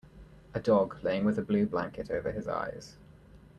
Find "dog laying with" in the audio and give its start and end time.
0.59-1.37